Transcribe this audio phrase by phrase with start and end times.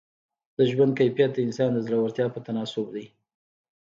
[0.57, 3.05] د ژوند کیفیت د انسان د زړورتیا په تناسب دی.